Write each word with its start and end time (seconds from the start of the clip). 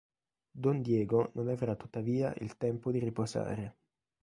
Don 0.63 0.81
Diego 0.81 1.29
non 1.35 1.47
avrà 1.47 1.75
tuttavia 1.75 2.33
il 2.39 2.57
tempo 2.57 2.89
di 2.89 2.97
riposare. 2.97 3.75